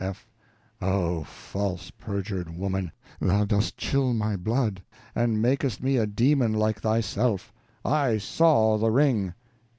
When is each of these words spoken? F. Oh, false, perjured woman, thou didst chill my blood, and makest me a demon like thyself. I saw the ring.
F. 0.03 0.27
Oh, 0.81 1.23
false, 1.25 1.91
perjured 1.91 2.57
woman, 2.57 2.91
thou 3.19 3.45
didst 3.45 3.77
chill 3.77 4.15
my 4.15 4.35
blood, 4.35 4.81
and 5.13 5.39
makest 5.39 5.83
me 5.83 5.97
a 5.97 6.07
demon 6.07 6.53
like 6.53 6.81
thyself. 6.81 7.53
I 7.85 8.17
saw 8.17 8.79
the 8.79 8.89
ring. 8.89 9.35